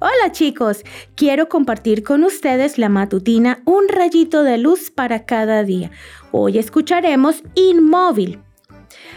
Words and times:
Hola 0.00 0.30
chicos, 0.30 0.84
quiero 1.16 1.48
compartir 1.48 2.04
con 2.04 2.22
ustedes 2.22 2.78
la 2.78 2.88
matutina 2.88 3.62
Un 3.64 3.88
rayito 3.88 4.44
de 4.44 4.56
luz 4.56 4.92
para 4.92 5.24
cada 5.24 5.64
día. 5.64 5.90
Hoy 6.30 6.58
escucharemos 6.58 7.42
Inmóvil. 7.56 8.38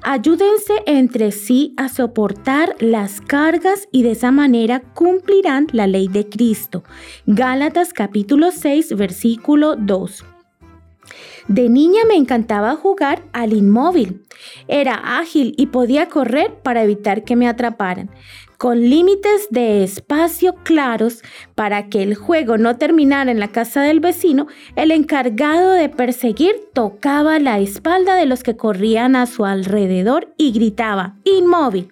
Ayúdense 0.00 0.82
entre 0.86 1.30
sí 1.30 1.74
a 1.76 1.90
soportar 1.90 2.74
las 2.80 3.20
cargas 3.20 3.86
y 3.92 4.02
de 4.02 4.12
esa 4.12 4.30
manera 4.30 4.80
cumplirán 4.94 5.66
la 5.72 5.86
ley 5.86 6.08
de 6.08 6.26
Cristo. 6.30 6.84
Gálatas 7.26 7.92
capítulo 7.92 8.50
6 8.50 8.96
versículo 8.96 9.76
2. 9.76 10.24
De 11.48 11.68
niña 11.68 12.00
me 12.08 12.14
encantaba 12.14 12.76
jugar 12.76 13.22
al 13.34 13.52
inmóvil. 13.52 14.24
Era 14.68 15.18
ágil 15.18 15.52
y 15.58 15.66
podía 15.66 16.08
correr 16.08 16.54
para 16.62 16.82
evitar 16.82 17.24
que 17.24 17.36
me 17.36 17.46
atraparan 17.46 18.08
con 18.62 18.88
límites 18.88 19.48
de 19.50 19.82
espacio 19.82 20.54
claros 20.62 21.24
para 21.56 21.88
que 21.88 22.00
el 22.00 22.14
juego 22.14 22.58
no 22.58 22.76
terminara 22.76 23.28
en 23.32 23.40
la 23.40 23.48
casa 23.48 23.82
del 23.82 23.98
vecino, 23.98 24.46
el 24.76 24.92
encargado 24.92 25.72
de 25.72 25.88
perseguir 25.88 26.54
tocaba 26.72 27.40
la 27.40 27.58
espalda 27.58 28.14
de 28.14 28.24
los 28.24 28.44
que 28.44 28.56
corrían 28.56 29.16
a 29.16 29.26
su 29.26 29.46
alrededor 29.46 30.32
y 30.36 30.52
gritaba, 30.52 31.16
inmóvil. 31.24 31.90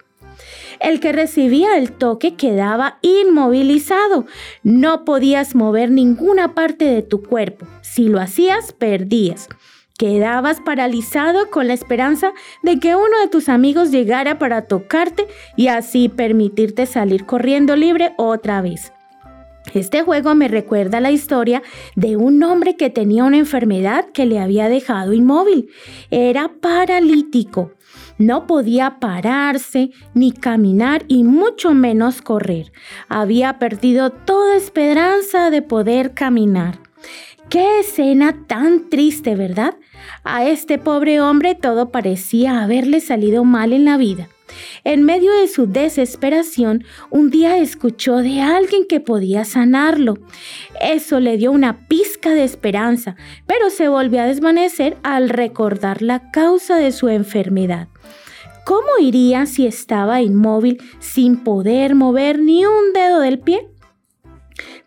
El 0.79 1.01
que 1.01 1.11
recibía 1.11 1.77
el 1.77 1.91
toque 1.91 2.37
quedaba 2.37 3.01
inmovilizado. 3.03 4.27
No 4.63 5.05
podías 5.05 5.57
mover 5.57 5.91
ninguna 5.91 6.55
parte 6.55 6.85
de 6.85 7.03
tu 7.03 7.21
cuerpo. 7.21 7.67
Si 7.83 8.07
lo 8.09 8.21
hacías, 8.21 8.73
perdías. 8.75 9.49
Quedabas 10.01 10.63
paralizado 10.63 11.51
con 11.51 11.69
la 11.69 11.75
esperanza 11.75 12.33
de 12.63 12.79
que 12.79 12.97
uno 12.97 13.21
de 13.21 13.29
tus 13.29 13.51
amigos 13.51 13.91
llegara 13.91 14.39
para 14.39 14.63
tocarte 14.63 15.27
y 15.57 15.67
así 15.67 16.09
permitirte 16.09 16.87
salir 16.87 17.27
corriendo 17.27 17.77
libre 17.77 18.15
otra 18.17 18.63
vez. 18.63 18.95
Este 19.75 20.01
juego 20.01 20.35
me 20.35 20.49
recuerda 20.49 21.01
la 21.01 21.11
historia 21.11 21.63
de 21.97 22.17
un 22.17 22.43
hombre 22.43 22.77
que 22.77 22.89
tenía 22.89 23.25
una 23.25 23.37
enfermedad 23.37 24.07
que 24.15 24.25
le 24.25 24.39
había 24.39 24.71
dejado 24.71 25.13
inmóvil. 25.13 25.69
Era 26.11 26.51
paralítico. 26.63 27.73
No 28.17 28.47
podía 28.47 29.01
pararse 29.01 29.91
ni 30.15 30.33
caminar 30.33 31.05
y 31.09 31.25
mucho 31.25 31.75
menos 31.75 32.23
correr. 32.23 32.73
Había 33.11 33.59
perdido 33.59 34.09
toda 34.09 34.57
esperanza 34.57 35.51
de 35.51 35.61
poder 35.61 36.15
caminar. 36.15 36.79
Qué 37.51 37.81
escena 37.81 38.45
tan 38.47 38.89
triste, 38.91 39.35
¿verdad? 39.35 39.75
A 40.23 40.47
este 40.47 40.79
pobre 40.79 41.21
hombre 41.21 41.57
todo 41.57 41.91
parecía 41.91 42.63
haberle 42.63 43.01
salido 43.01 43.45
mal 43.45 43.73
en 43.73 43.85
la 43.85 43.97
vida. 43.97 44.29
En 44.85 45.03
medio 45.03 45.33
de 45.33 45.49
su 45.49 45.67
desesperación, 45.67 46.85
un 47.11 47.29
día 47.29 47.59
escuchó 47.59 48.19
de 48.19 48.41
alguien 48.41 48.87
que 48.87 49.01
podía 49.01 49.45
sanarlo. 49.45 50.19
Eso 50.81 51.19
le 51.19 51.39
dio 51.39 51.51
una 51.51 51.89
pizca 51.89 52.31
de 52.35 52.45
esperanza, 52.45 53.17
pero 53.47 53.69
se 53.71 53.89
volvió 53.89 54.21
a 54.21 54.27
desvanecer 54.27 54.97
al 55.03 55.29
recordar 55.29 56.03
la 56.03 56.31
causa 56.31 56.77
de 56.77 56.93
su 56.93 57.09
enfermedad. 57.09 57.89
¿Cómo 58.65 58.91
iría 59.01 59.47
si 59.47 59.67
estaba 59.67 60.23
inmóvil 60.23 60.81
sin 61.01 61.43
poder 61.43 61.97
mover 61.97 62.39
ni 62.39 62.65
un 62.65 62.93
dedo 62.95 63.19
del 63.19 63.41
pie? 63.41 63.70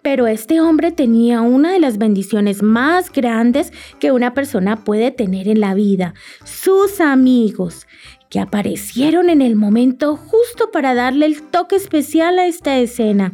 Pero 0.03 0.27
este 0.27 0.61
hombre 0.61 0.91
tenía 0.91 1.41
una 1.41 1.71
de 1.71 1.79
las 1.79 1.97
bendiciones 1.97 2.61
más 2.61 3.11
grandes 3.11 3.71
que 3.99 4.11
una 4.11 4.33
persona 4.33 4.83
puede 4.83 5.09
tener 5.09 5.47
en 5.47 5.61
la 5.61 5.73
vida, 5.73 6.13
sus 6.43 7.01
amigos, 7.01 7.87
que 8.29 8.39
aparecieron 8.39 9.29
en 9.29 9.41
el 9.41 9.55
momento 9.55 10.17
justo 10.17 10.71
para 10.71 10.93
darle 10.93 11.25
el 11.25 11.41
toque 11.41 11.77
especial 11.77 12.37
a 12.37 12.47
esta 12.47 12.77
escena. 12.77 13.31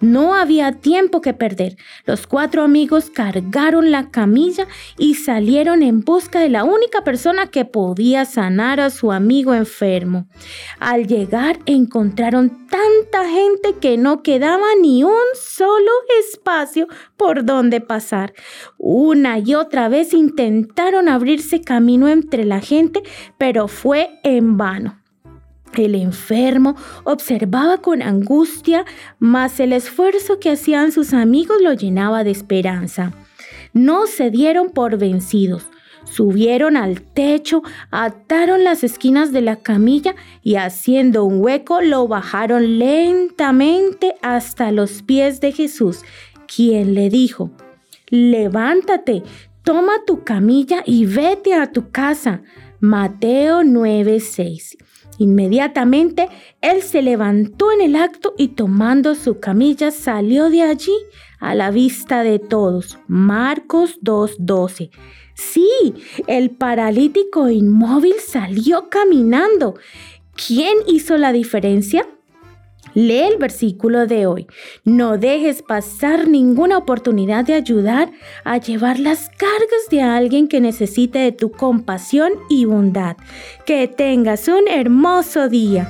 No 0.00 0.34
había 0.34 0.72
tiempo 0.72 1.20
que 1.20 1.34
perder. 1.34 1.76
Los 2.04 2.26
cuatro 2.26 2.62
amigos 2.62 3.10
cargaron 3.10 3.90
la 3.90 4.10
camilla 4.10 4.66
y 4.96 5.14
salieron 5.14 5.82
en 5.82 6.00
busca 6.00 6.40
de 6.40 6.48
la 6.48 6.64
única 6.64 7.02
persona 7.02 7.48
que 7.48 7.64
podía 7.64 8.24
sanar 8.24 8.78
a 8.80 8.90
su 8.90 9.10
amigo 9.10 9.54
enfermo. 9.54 10.28
Al 10.78 11.06
llegar 11.06 11.58
encontraron 11.66 12.68
tanta 12.68 13.28
gente 13.28 13.74
que 13.80 13.98
no 13.98 14.22
quedaba 14.22 14.66
ni 14.80 15.02
un 15.02 15.12
solo 15.34 15.90
espacio 16.20 16.86
por 17.16 17.44
donde 17.44 17.80
pasar. 17.80 18.34
Una 18.76 19.38
y 19.38 19.54
otra 19.54 19.88
vez 19.88 20.12
intentaron 20.12 21.08
abrirse 21.08 21.60
camino 21.60 22.08
entre 22.08 22.44
la 22.44 22.60
gente, 22.60 23.02
pero 23.36 23.66
fue 23.66 24.20
en 24.22 24.56
vano. 24.56 24.97
El 25.76 25.94
enfermo 25.94 26.76
observaba 27.04 27.78
con 27.78 28.02
angustia, 28.02 28.84
mas 29.18 29.60
el 29.60 29.72
esfuerzo 29.72 30.40
que 30.40 30.50
hacían 30.50 30.92
sus 30.92 31.12
amigos 31.14 31.58
lo 31.62 31.72
llenaba 31.72 32.24
de 32.24 32.30
esperanza. 32.30 33.12
No 33.72 34.06
se 34.06 34.30
dieron 34.30 34.70
por 34.70 34.98
vencidos. 34.98 35.66
Subieron 36.04 36.76
al 36.76 37.02
techo, 37.02 37.62
ataron 37.90 38.64
las 38.64 38.82
esquinas 38.82 39.30
de 39.30 39.42
la 39.42 39.56
camilla 39.56 40.14
y 40.42 40.54
haciendo 40.54 41.24
un 41.24 41.40
hueco 41.40 41.80
lo 41.82 42.08
bajaron 42.08 42.78
lentamente 42.78 44.14
hasta 44.22 44.72
los 44.72 45.02
pies 45.02 45.40
de 45.40 45.52
Jesús, 45.52 46.02
quien 46.46 46.94
le 46.94 47.10
dijo, 47.10 47.50
levántate, 48.08 49.22
toma 49.62 50.04
tu 50.06 50.24
camilla 50.24 50.82
y 50.86 51.04
vete 51.04 51.52
a 51.52 51.70
tu 51.72 51.90
casa. 51.90 52.42
Mateo 52.80 53.62
9:6. 53.62 54.78
Inmediatamente 55.18 56.28
él 56.60 56.82
se 56.82 57.02
levantó 57.02 57.72
en 57.72 57.80
el 57.80 57.96
acto 57.96 58.34
y 58.38 58.48
tomando 58.48 59.14
su 59.14 59.40
camilla 59.40 59.90
salió 59.90 60.48
de 60.48 60.62
allí 60.62 60.94
a 61.40 61.54
la 61.54 61.70
vista 61.70 62.22
de 62.22 62.38
todos. 62.38 62.98
Marcos 63.06 64.00
2.12. 64.00 64.90
Sí, 65.34 65.68
el 66.26 66.50
paralítico 66.50 67.48
inmóvil 67.48 68.14
salió 68.24 68.88
caminando. 68.88 69.74
¿Quién 70.34 70.74
hizo 70.86 71.16
la 71.16 71.32
diferencia? 71.32 72.06
Lee 72.94 73.20
el 73.20 73.38
versículo 73.38 74.06
de 74.06 74.26
hoy. 74.26 74.46
No 74.84 75.18
dejes 75.18 75.62
pasar 75.62 76.28
ninguna 76.28 76.78
oportunidad 76.78 77.44
de 77.44 77.54
ayudar 77.54 78.10
a 78.44 78.58
llevar 78.58 78.98
las 78.98 79.30
cargas 79.30 79.88
de 79.90 80.02
alguien 80.02 80.48
que 80.48 80.60
necesite 80.60 81.18
de 81.18 81.32
tu 81.32 81.50
compasión 81.50 82.32
y 82.48 82.64
bondad. 82.64 83.16
Que 83.66 83.88
tengas 83.88 84.48
un 84.48 84.68
hermoso 84.68 85.48
día. 85.48 85.88